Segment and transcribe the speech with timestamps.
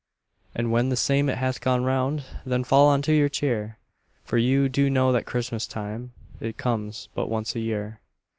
[0.55, 3.77] And when the same it hath gone round Then fall unto your cheer,
[4.23, 7.99] For you do know that Christmas time It comes but once a year.